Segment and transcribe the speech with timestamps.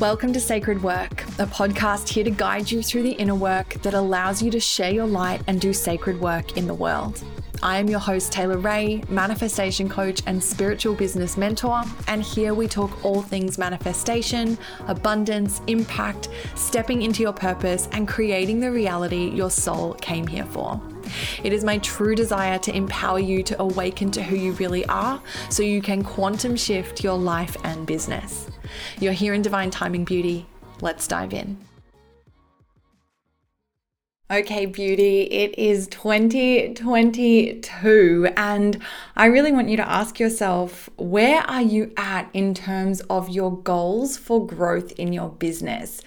[0.00, 3.92] Welcome to Sacred Work, a podcast here to guide you through the inner work that
[3.92, 7.22] allows you to share your light and do sacred work in the world.
[7.62, 12.68] I am your host, Taylor Ray, manifestation coach and spiritual business mentor, and here we
[12.68, 19.50] talk all things manifestation, abundance, impact, stepping into your purpose, and creating the reality your
[19.50, 20.80] soul came here for.
[21.42, 25.20] It is my true desire to empower you to awaken to who you really are
[25.48, 28.48] so you can quantum shift your life and business.
[29.00, 30.46] You're here in Divine Timing Beauty.
[30.80, 31.58] Let's dive in.
[34.32, 38.82] Okay, beauty, it is 2022, and
[39.14, 43.58] I really want you to ask yourself where are you at in terms of your
[43.58, 46.00] goals for growth in your business?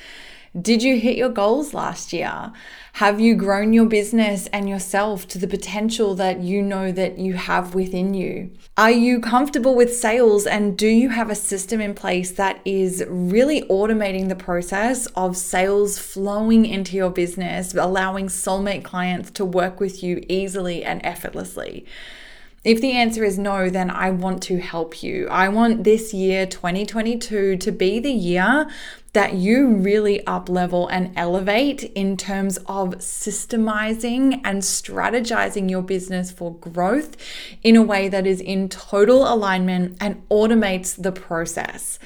[0.61, 2.53] Did you hit your goals last year?
[2.93, 7.33] Have you grown your business and yourself to the potential that you know that you
[7.33, 8.51] have within you?
[8.77, 13.03] Are you comfortable with sales and do you have a system in place that is
[13.09, 19.81] really automating the process of sales flowing into your business, allowing soulmate clients to work
[19.81, 21.85] with you easily and effortlessly?
[22.63, 25.27] If the answer is no, then I want to help you.
[25.27, 28.67] I want this year, 2022, to be the year
[29.15, 36.31] that you really up level and elevate in terms of systemizing and strategizing your business
[36.31, 37.15] for growth
[37.63, 41.97] in a way that is in total alignment and automates the process.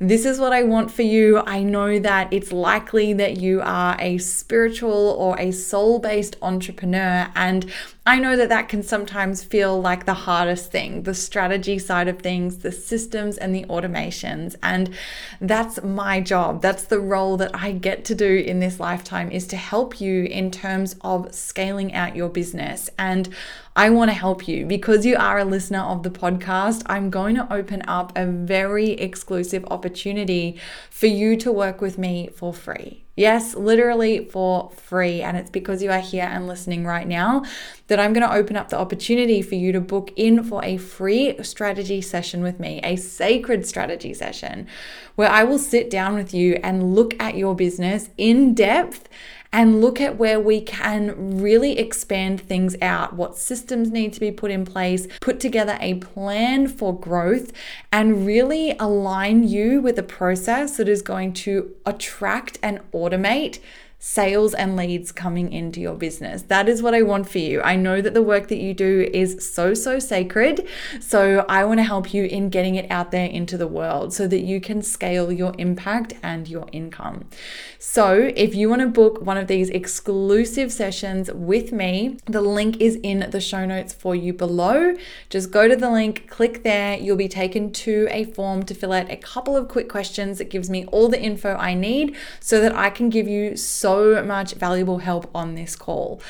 [0.00, 1.42] This is what I want for you.
[1.44, 7.28] I know that it's likely that you are a spiritual or a soul based entrepreneur,
[7.34, 7.68] and
[8.06, 12.20] I know that that can sometimes feel like the hardest thing the strategy side of
[12.20, 14.54] things, the systems and the automations.
[14.62, 14.94] And
[15.40, 16.62] that's my job.
[16.62, 20.24] That's the role that I get to do in this lifetime is to help you
[20.24, 22.88] in terms of scaling out your business.
[22.98, 23.28] And
[23.78, 26.82] I want to help you because you are a listener of the podcast.
[26.86, 30.58] I'm going to open up a very exclusive opportunity
[30.90, 33.04] for you to work with me for free.
[33.14, 35.22] Yes, literally for free.
[35.22, 37.44] And it's because you are here and listening right now
[37.86, 40.76] that I'm going to open up the opportunity for you to book in for a
[40.76, 44.66] free strategy session with me, a sacred strategy session,
[45.14, 49.08] where I will sit down with you and look at your business in depth
[49.52, 54.30] and look at where we can really expand things out, what systems need to be
[54.30, 57.52] put in place, put together a plan for growth,
[57.90, 63.58] and really align you with a process that is going to attract and automate
[64.00, 66.42] sales and leads coming into your business.
[66.42, 67.60] That is what I want for you.
[67.62, 70.68] I know that the work that you do is so, so sacred.
[71.00, 74.28] So I want to help you in getting it out there into the world so
[74.28, 77.24] that you can scale your impact and your income.
[77.80, 82.80] So if you want to book one of these exclusive sessions with me, the link
[82.80, 84.94] is in the show notes for you below.
[85.28, 86.96] Just go to the link, click there.
[86.96, 90.40] You'll be taken to a form to fill out a couple of quick questions.
[90.40, 93.87] It gives me all the info I need so that I can give you so
[93.88, 96.20] so much valuable help on this call.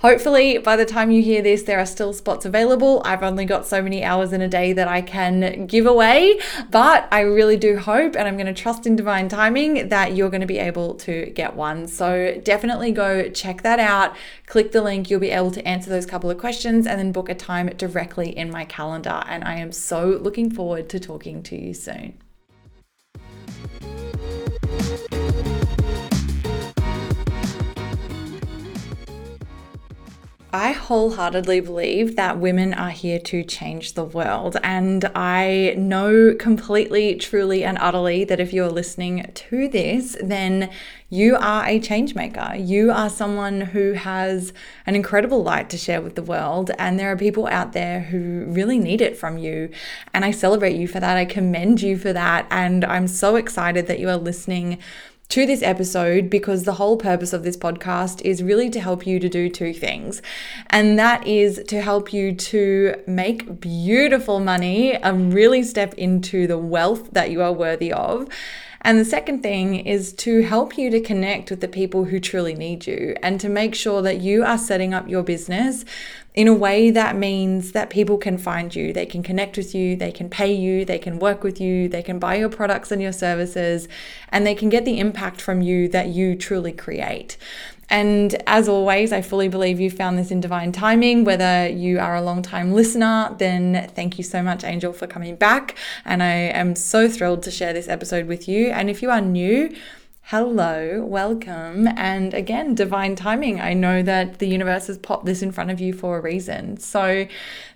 [0.00, 3.00] Hopefully, by the time you hear this, there are still spots available.
[3.06, 6.38] I've only got so many hours in a day that I can give away,
[6.70, 10.28] but I really do hope, and I'm going to trust in divine timing, that you're
[10.28, 11.88] going to be able to get one.
[11.88, 14.14] So definitely go check that out.
[14.44, 17.30] Click the link, you'll be able to answer those couple of questions and then book
[17.30, 19.22] a time directly in my calendar.
[19.26, 22.18] And I am so looking forward to talking to you soon.
[30.52, 34.56] I wholeheartedly believe that women are here to change the world.
[34.62, 40.70] And I know completely, truly, and utterly that if you're listening to this, then
[41.10, 42.54] you are a change maker.
[42.56, 44.52] You are someone who has
[44.86, 46.70] an incredible light to share with the world.
[46.78, 49.70] And there are people out there who really need it from you.
[50.14, 51.16] And I celebrate you for that.
[51.16, 52.46] I commend you for that.
[52.50, 54.78] And I'm so excited that you are listening
[55.28, 59.18] to this episode because the whole purpose of this podcast is really to help you
[59.18, 60.22] to do two things.
[60.70, 66.58] And that is to help you to make beautiful money and really step into the
[66.58, 68.28] wealth that you are worthy of.
[68.82, 72.54] And the second thing is to help you to connect with the people who truly
[72.54, 75.84] need you and to make sure that you are setting up your business
[76.36, 79.96] in a way that means that people can find you, they can connect with you,
[79.96, 83.00] they can pay you, they can work with you, they can buy your products and
[83.00, 83.88] your services,
[84.28, 87.38] and they can get the impact from you that you truly create.
[87.88, 91.24] And as always, I fully believe you found this in divine timing.
[91.24, 95.36] Whether you are a long time listener, then thank you so much, Angel, for coming
[95.36, 95.76] back.
[96.04, 98.68] And I am so thrilled to share this episode with you.
[98.68, 99.74] And if you are new,
[100.30, 103.60] Hello, welcome, and again, divine timing.
[103.60, 106.78] I know that the universe has popped this in front of you for a reason.
[106.78, 107.28] So,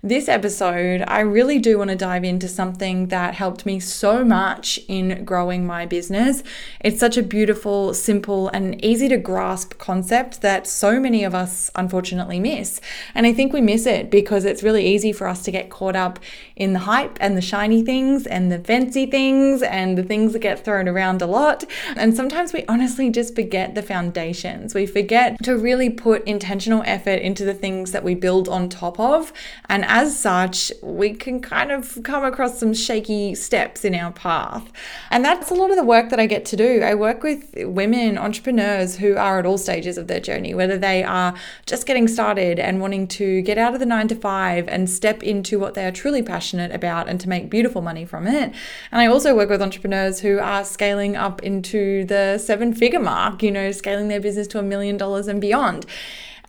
[0.03, 4.81] this episode, I really do want to dive into something that helped me so much
[4.89, 6.43] in growing my business.
[6.81, 11.71] It's such a beautiful, simple, and easy to grasp concept that so many of us
[11.77, 12.81] unfortunately miss.
[13.15, 15.95] And I think we miss it because it's really easy for us to get caught
[15.95, 16.19] up
[16.57, 20.41] in the hype and the shiny things and the fancy things and the things that
[20.41, 21.63] get thrown around a lot.
[21.95, 24.75] And sometimes sometimes we honestly just forget the foundations.
[24.75, 28.99] We forget to really put intentional effort into the things that we build on top
[28.99, 29.31] of.
[29.69, 34.73] And as such, we can kind of come across some shaky steps in our path.
[35.11, 36.81] And that's a lot of the work that I get to do.
[36.81, 41.05] I work with women entrepreneurs who are at all stages of their journey, whether they
[41.05, 41.35] are
[41.67, 45.23] just getting started and wanting to get out of the nine to five and step
[45.23, 48.55] into what they are truly passionate about and to make beautiful money from it.
[48.91, 53.43] And I also work with entrepreneurs who are scaling up into the seven figure mark,
[53.43, 55.87] you know, scaling their business to a million dollars and beyond.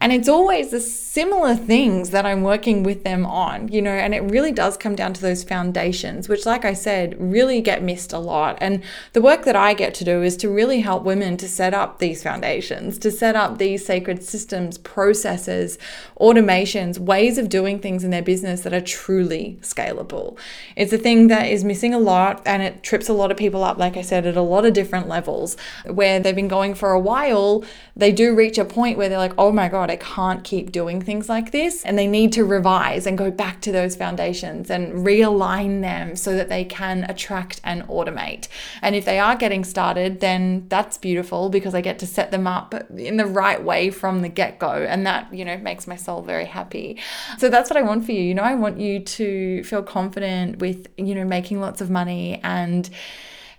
[0.02, 4.16] And it's always the similar things that I'm working with them on, you know, and
[4.16, 8.12] it really does come down to those foundations, which, like I said, really get missed
[8.12, 8.58] a lot.
[8.60, 8.82] And
[9.14, 12.00] the work that I get to do is to really help women to set up
[12.00, 15.78] these foundations, to set up these sacred systems, processes,
[16.20, 20.36] automations, ways of doing things in their business that are truly scalable.
[20.76, 23.64] It's a thing that is missing a lot and it trips a lot of people
[23.64, 26.92] up, like I said, at a lot of different levels where they've been going for
[26.92, 27.64] a while.
[27.96, 31.02] They do reach a point where they're like, oh my God, I can't keep doing
[31.02, 31.84] things like this.
[31.84, 36.36] And they need to revise and go back to those foundations and realign them so
[36.36, 38.48] that they can attract and automate.
[38.82, 42.48] And if they are getting started, then that's beautiful because I get to set them
[42.48, 44.72] up in the right way from the get go.
[44.72, 46.98] And that, you know, makes my soul very happy.
[47.38, 48.22] So that's what I want for you.
[48.22, 52.40] You know, I want you to feel confident with, you know, making lots of money
[52.44, 52.90] and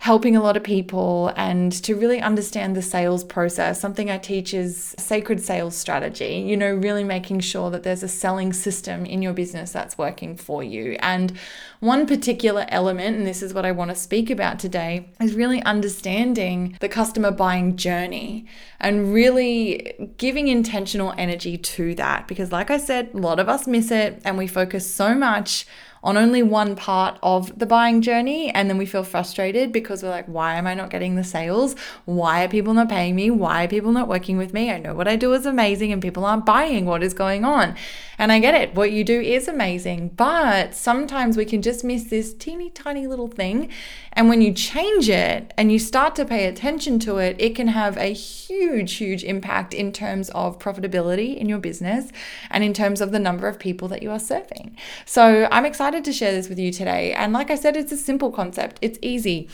[0.03, 3.79] helping a lot of people and to really understand the sales process.
[3.79, 8.09] Something I teach is sacred sales strategy, you know, really making sure that there's a
[8.09, 10.97] selling system in your business that's working for you.
[10.99, 11.31] And
[11.83, 15.61] one particular element, and this is what I want to speak about today, is really
[15.63, 18.45] understanding the customer buying journey
[18.79, 22.27] and really giving intentional energy to that.
[22.27, 25.65] Because, like I said, a lot of us miss it and we focus so much
[26.03, 28.49] on only one part of the buying journey.
[28.49, 31.75] And then we feel frustrated because we're like, why am I not getting the sales?
[32.03, 33.31] Why are people not paying me?
[33.31, 34.69] Why are people not working with me?
[34.69, 36.85] I know what I do is amazing and people aren't buying.
[36.85, 37.75] What is going on?
[38.17, 38.75] And I get it.
[38.75, 40.09] What you do is amazing.
[40.09, 43.69] But sometimes we can just miss this teeny tiny little thing.
[44.11, 47.69] And when you change it and you start to pay attention to it, it can
[47.69, 52.11] have a huge, huge impact in terms of profitability in your business
[52.49, 54.75] and in terms of the number of people that you are serving.
[55.05, 57.13] So I'm excited to share this with you today.
[57.13, 59.47] And like I said, it's a simple concept, it's easy.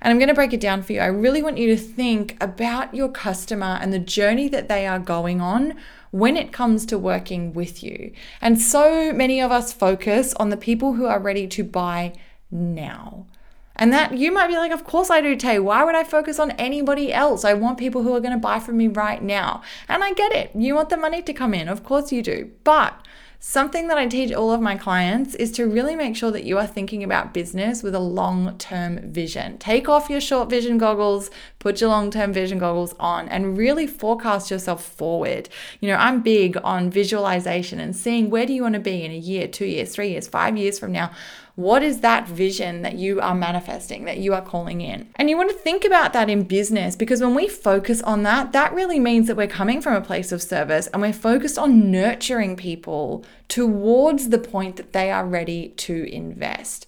[0.00, 1.00] And I'm going to break it down for you.
[1.00, 4.98] I really want you to think about your customer and the journey that they are
[4.98, 5.76] going on
[6.12, 8.12] when it comes to working with you.
[8.40, 12.12] And so many of us focus on the people who are ready to buy
[12.50, 13.26] now.
[13.74, 15.58] And that you might be like, of course I do, Tay.
[15.58, 17.44] Why would I focus on anybody else?
[17.44, 19.62] I want people who are going to buy from me right now.
[19.88, 20.50] And I get it.
[20.54, 21.68] You want the money to come in.
[21.68, 22.50] Of course you do.
[22.62, 22.94] But
[23.44, 26.58] Something that I teach all of my clients is to really make sure that you
[26.58, 29.58] are thinking about business with a long term vision.
[29.58, 31.28] Take off your short vision goggles,
[31.58, 35.48] put your long term vision goggles on, and really forecast yourself forward.
[35.80, 39.10] You know, I'm big on visualization and seeing where do you want to be in
[39.10, 41.10] a year, two years, three years, five years from now.
[41.54, 45.10] What is that vision that you are manifesting, that you are calling in?
[45.16, 48.52] And you want to think about that in business because when we focus on that,
[48.52, 51.90] that really means that we're coming from a place of service and we're focused on
[51.90, 56.86] nurturing people towards the point that they are ready to invest.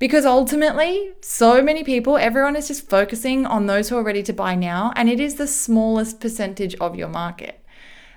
[0.00, 4.32] Because ultimately, so many people, everyone is just focusing on those who are ready to
[4.32, 7.64] buy now, and it is the smallest percentage of your market.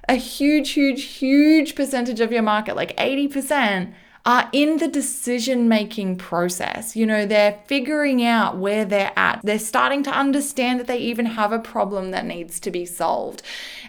[0.09, 3.93] A huge, huge, huge percentage of your market, like 80%,
[4.25, 6.95] are in the decision making process.
[6.95, 9.41] You know, they're figuring out where they're at.
[9.43, 13.43] They're starting to understand that they even have a problem that needs to be solved.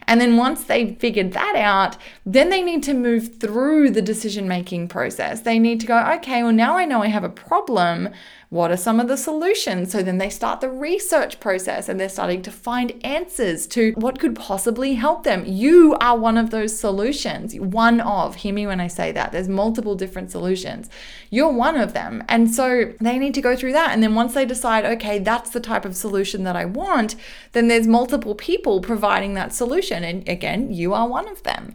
[0.07, 4.47] And then once they've figured that out, then they need to move through the decision
[4.47, 5.41] making process.
[5.41, 8.11] They need to go, okay, well, now I know I have a problem.
[8.49, 9.91] What are some of the solutions?
[9.91, 14.21] So then they start the research process and they're starting to find answers to what
[14.21, 15.45] could possibly help them.
[15.45, 17.59] You are one of those solutions.
[17.59, 19.33] One of, hear me when I say that.
[19.33, 20.89] There's multiple different solutions.
[21.29, 22.23] You're one of them.
[22.29, 23.91] And so they need to go through that.
[23.91, 27.17] And then once they decide, okay, that's the type of solution that I want,
[27.51, 30.05] then there's multiple people providing that solution.
[30.05, 31.75] And again, you are one of them.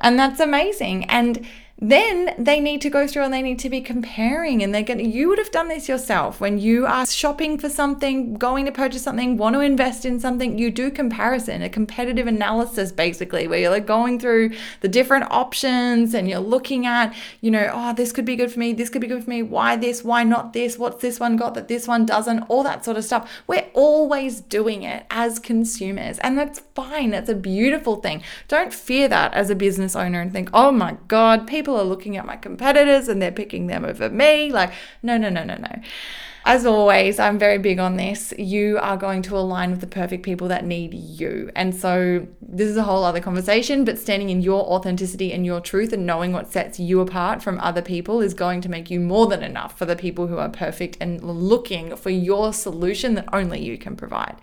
[0.00, 1.04] And that's amazing.
[1.04, 1.46] And
[1.80, 4.98] then they need to go through and they need to be comparing and they're going
[4.98, 8.72] to, you would have done this yourself when you are shopping for something, going to
[8.72, 13.60] purchase something, want to invest in something, you do comparison, a competitive analysis basically, where
[13.60, 18.10] you're like going through the different options and you're looking at, you know, oh, this
[18.10, 20.52] could be good for me, this could be good for me, why this, why not
[20.52, 23.42] this, what's this one got that this one doesn't, all that sort of stuff.
[23.46, 27.10] We're always doing it as consumers and that's fine.
[27.10, 28.24] That's a beautiful thing.
[28.48, 31.84] Don't fear that as a business owner and think, oh my God, people people are
[31.84, 34.50] looking at my competitors and they're picking them over me.
[34.50, 34.72] Like,
[35.02, 35.82] no, no, no, no, no.
[36.48, 38.32] As always, I'm very big on this.
[38.38, 41.50] You are going to align with the perfect people that need you.
[41.54, 45.60] And so, this is a whole other conversation, but standing in your authenticity and your
[45.60, 48.98] truth and knowing what sets you apart from other people is going to make you
[48.98, 53.28] more than enough for the people who are perfect and looking for your solution that
[53.30, 54.36] only you can provide.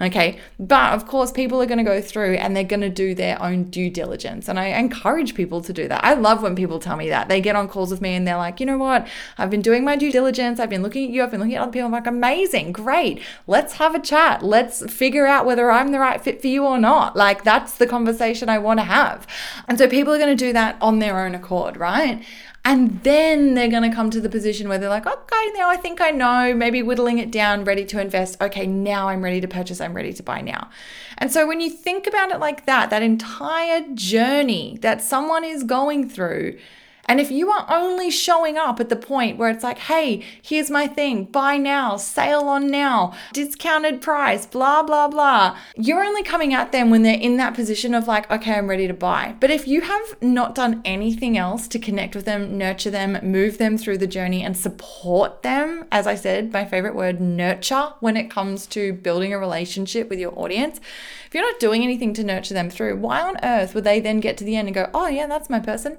[0.00, 0.38] Okay.
[0.58, 3.40] But of course, people are going to go through and they're going to do their
[3.42, 4.48] own due diligence.
[4.48, 6.02] And I encourage people to do that.
[6.02, 7.28] I love when people tell me that.
[7.28, 9.06] They get on calls with me and they're like, you know what?
[9.36, 10.58] I've been doing my due diligence.
[10.58, 11.22] I've been looking at you.
[11.22, 11.86] I've been at other people.
[11.86, 13.20] I'm like, amazing, great.
[13.46, 14.42] Let's have a chat.
[14.42, 17.16] Let's figure out whether I'm the right fit for you or not.
[17.16, 19.26] Like, that's the conversation I want to have.
[19.68, 22.24] And so people are going to do that on their own accord, right?
[22.64, 25.76] And then they're going to come to the position where they're like, okay, now I
[25.76, 28.40] think I know, maybe whittling it down, ready to invest.
[28.40, 30.68] Okay, now I'm ready to purchase, I'm ready to buy now.
[31.16, 35.62] And so when you think about it like that, that entire journey that someone is
[35.62, 36.58] going through,
[37.06, 40.70] and if you are only showing up at the point where it's like, hey, here's
[40.70, 46.54] my thing, buy now, sale on now, discounted price, blah, blah, blah, you're only coming
[46.54, 49.34] at them when they're in that position of like, okay, I'm ready to buy.
[49.40, 53.58] But if you have not done anything else to connect with them, nurture them, move
[53.58, 58.16] them through the journey, and support them, as I said, my favorite word, nurture, when
[58.16, 60.80] it comes to building a relationship with your audience,
[61.26, 64.18] if you're not doing anything to nurture them through, why on earth would they then
[64.18, 65.96] get to the end and go, oh, yeah, that's my person?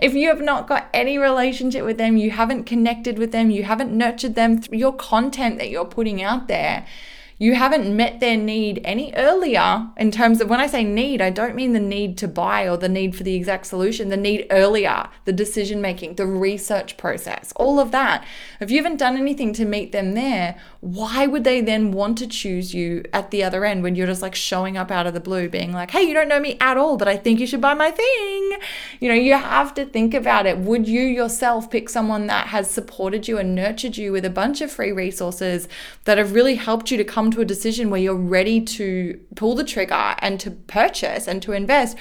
[0.00, 3.50] If you have not not got any relationship with them, you haven't connected with them,
[3.50, 6.86] you haven't nurtured them through your content that you're putting out there,
[7.38, 11.30] you haven't met their need any earlier in terms of when I say need, I
[11.30, 14.46] don't mean the need to buy or the need for the exact solution, the need
[14.50, 18.24] earlier, the decision making, the research process, all of that.
[18.60, 22.26] If you haven't done anything to meet them there, why would they then want to
[22.26, 25.20] choose you at the other end when you're just like showing up out of the
[25.20, 27.60] blue, being like, hey, you don't know me at all, but I think you should
[27.60, 28.58] buy my thing?
[29.00, 30.58] You know, you have to think about it.
[30.58, 34.60] Would you yourself pick someone that has supported you and nurtured you with a bunch
[34.60, 35.68] of free resources
[36.04, 39.54] that have really helped you to come to a decision where you're ready to pull
[39.54, 41.96] the trigger and to purchase and to invest?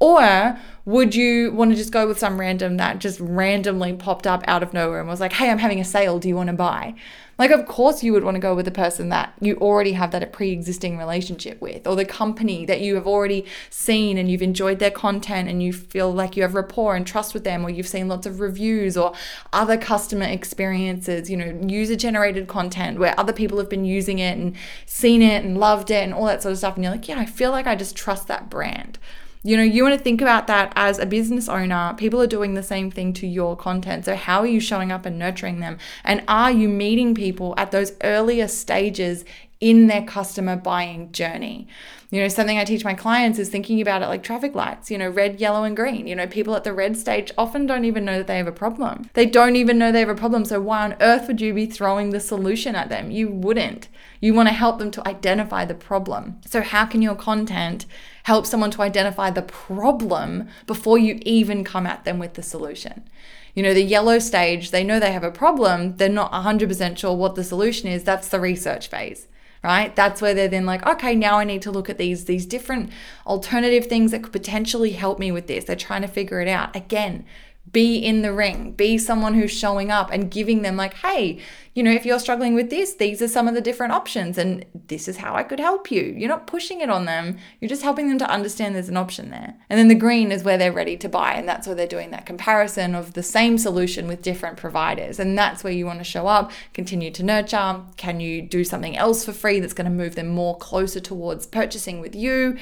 [0.00, 4.42] Or would you want to just go with some random that just randomly popped up
[4.46, 6.18] out of nowhere and was like, hey, I'm having a sale.
[6.18, 6.94] Do you want to buy?
[7.38, 10.10] Like, of course, you would want to go with the person that you already have
[10.10, 14.28] that a pre existing relationship with, or the company that you have already seen and
[14.28, 17.64] you've enjoyed their content and you feel like you have rapport and trust with them,
[17.64, 19.14] or you've seen lots of reviews or
[19.52, 24.36] other customer experiences, you know, user generated content where other people have been using it
[24.36, 26.74] and seen it and loved it and all that sort of stuff.
[26.74, 28.98] And you're like, yeah, I feel like I just trust that brand.
[29.42, 31.94] You know, you want to think about that as a business owner.
[31.96, 34.04] People are doing the same thing to your content.
[34.04, 35.78] So, how are you showing up and nurturing them?
[36.04, 39.24] And are you meeting people at those earlier stages
[39.60, 41.68] in their customer buying journey?
[42.10, 44.96] You know, something I teach my clients is thinking about it like traffic lights, you
[44.96, 46.06] know, red, yellow, and green.
[46.06, 48.52] You know, people at the red stage often don't even know that they have a
[48.52, 49.10] problem.
[49.12, 50.46] They don't even know they have a problem.
[50.46, 53.10] So, why on earth would you be throwing the solution at them?
[53.10, 53.88] You wouldn't.
[54.20, 56.40] You want to help them to identify the problem.
[56.46, 57.84] So, how can your content
[58.22, 63.06] help someone to identify the problem before you even come at them with the solution?
[63.54, 67.14] You know, the yellow stage, they know they have a problem, they're not 100% sure
[67.14, 68.04] what the solution is.
[68.04, 69.26] That's the research phase
[69.68, 69.94] right?
[69.94, 72.90] That's where they're then like okay now i need to look at these these different
[73.26, 75.64] alternative things that could potentially help me with this.
[75.64, 76.74] They're trying to figure it out.
[76.74, 77.26] Again
[77.72, 81.40] be in the ring, be someone who's showing up and giving them, like, hey,
[81.74, 84.64] you know, if you're struggling with this, these are some of the different options, and
[84.88, 86.02] this is how I could help you.
[86.16, 89.30] You're not pushing it on them, you're just helping them to understand there's an option
[89.30, 89.54] there.
[89.70, 92.10] And then the green is where they're ready to buy, and that's where they're doing
[92.10, 95.20] that comparison of the same solution with different providers.
[95.20, 97.82] And that's where you want to show up, continue to nurture.
[97.96, 101.46] Can you do something else for free that's going to move them more closer towards
[101.46, 102.58] purchasing with you?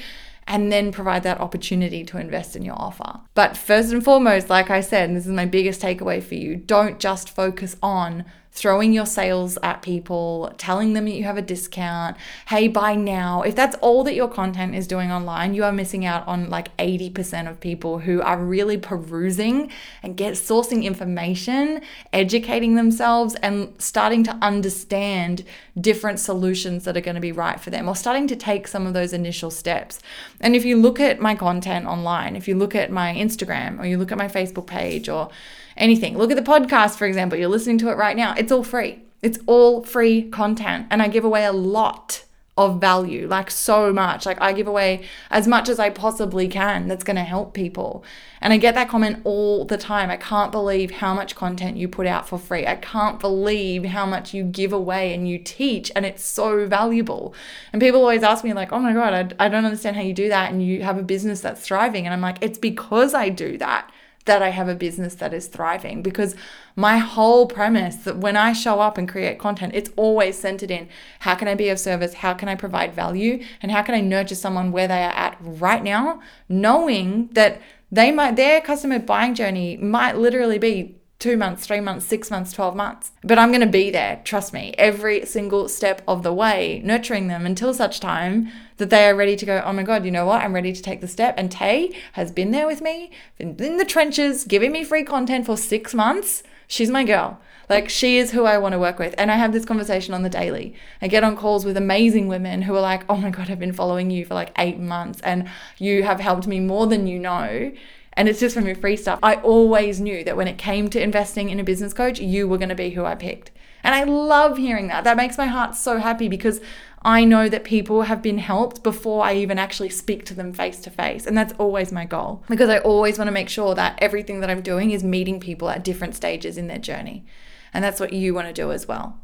[0.47, 3.19] And then provide that opportunity to invest in your offer.
[3.33, 6.55] But first and foremost, like I said, and this is my biggest takeaway for you,
[6.55, 8.25] don't just focus on
[8.57, 13.43] throwing your sales at people, telling them that you have a discount, hey, buy now.
[13.43, 16.75] If that's all that your content is doing online, you are missing out on like
[16.77, 19.71] 80% of people who are really perusing
[20.01, 25.43] and get sourcing information, educating themselves, and starting to understand
[25.79, 28.87] different solutions that are going to be right for them or starting to take some
[28.87, 29.99] of those initial steps.
[30.41, 33.85] And if you look at my content online, if you look at my Instagram or
[33.85, 35.29] you look at my Facebook page or
[35.77, 36.17] anything.
[36.17, 37.37] Look at the podcast, for example.
[37.37, 38.33] You're listening to it right now.
[38.37, 39.03] It's all free.
[39.21, 40.87] It's all free content.
[40.89, 42.23] And I give away a lot
[42.57, 44.25] of value, like so much.
[44.25, 48.03] Like I give away as much as I possibly can that's going to help people.
[48.41, 50.09] And I get that comment all the time.
[50.09, 52.65] I can't believe how much content you put out for free.
[52.65, 57.33] I can't believe how much you give away and you teach, and it's so valuable.
[57.73, 60.13] And people always ask me, like, oh my God, I, I don't understand how you
[60.13, 60.51] do that.
[60.51, 62.05] And you have a business that's thriving.
[62.05, 63.91] And I'm like, it's because I do that
[64.27, 66.35] that I have a business that is thriving because
[66.75, 70.87] my whole premise that when I show up and create content, it's always centered in
[71.19, 72.13] how can I be of service?
[72.13, 73.43] How can I provide value?
[73.61, 78.11] And how can I nurture someone where they are at right now, knowing that they
[78.11, 82.75] might, their customer buying journey might literally be two months, three months, six months, 12
[82.75, 83.11] months.
[83.23, 87.27] But I'm going to be there, trust me, every single step of the way, nurturing
[87.27, 90.25] them until such time that they are ready to go, oh my God, you know
[90.25, 90.41] what?
[90.41, 91.35] I'm ready to take the step.
[91.37, 95.45] And Tay has been there with me, been in the trenches, giving me free content
[95.45, 96.43] for six months.
[96.67, 97.39] She's my girl.
[97.69, 99.13] Like, she is who I want to work with.
[99.17, 100.73] And I have this conversation on the daily.
[101.01, 103.73] I get on calls with amazing women who are like, oh my God, I've been
[103.73, 107.73] following you for like eight months and you have helped me more than you know
[108.17, 109.19] and it's just from your free stuff.
[109.21, 112.57] I always knew that when it came to investing in a business coach, you were
[112.57, 113.51] going to be who I picked.
[113.83, 115.03] And I love hearing that.
[115.03, 116.61] That makes my heart so happy because
[117.03, 120.79] I know that people have been helped before I even actually speak to them face
[120.81, 121.25] to face.
[121.25, 124.49] And that's always my goal because I always want to make sure that everything that
[124.49, 127.25] I'm doing is meeting people at different stages in their journey.
[127.73, 129.19] And that's what you want to do as well.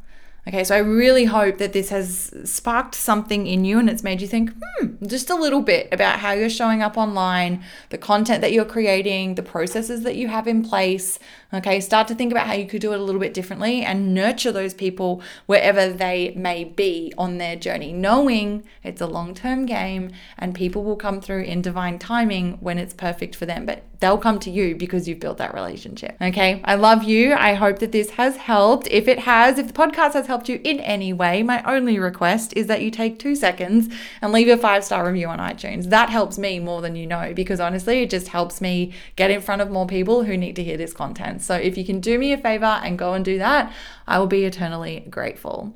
[0.45, 4.19] Okay, so I really hope that this has sparked something in you and it's made
[4.19, 8.41] you think, hmm, just a little bit about how you're showing up online, the content
[8.41, 11.17] that you're creating, the processes that you have in place.
[11.53, 14.12] Okay, start to think about how you could do it a little bit differently and
[14.12, 19.67] nurture those people wherever they may be on their journey, knowing it's a long term
[19.67, 23.67] game and people will come through in divine timing when it's perfect for them.
[23.67, 26.17] But they'll come to you because you've built that relationship.
[26.22, 27.33] Okay, I love you.
[27.36, 28.88] I hope that this has helped.
[28.91, 32.51] If it has, if the podcast has helped you in any way, my only request
[32.57, 35.89] is that you take two seconds and leave a five star review on iTunes.
[35.89, 39.39] That helps me more than you know because honestly, it just helps me get in
[39.39, 41.42] front of more people who need to hear this content.
[41.43, 43.73] So if you can do me a favor and go and do that,
[44.07, 45.73] I will be eternally grateful.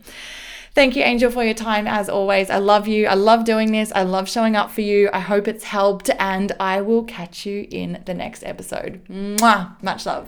[0.73, 2.51] Thank you, Angel, for your time as always.
[2.51, 3.07] I love you.
[3.07, 3.91] I love doing this.
[3.95, 5.09] I love showing up for you.
[5.11, 9.01] I hope it's helped, and I will catch you in the next episode.
[9.09, 9.81] Mwah!
[9.81, 10.27] Much love.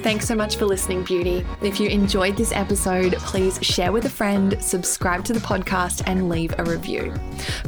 [0.00, 1.44] Thanks so much for listening, beauty.
[1.60, 6.30] If you enjoyed this episode, please share with a friend, subscribe to the podcast, and
[6.30, 7.14] leave a review.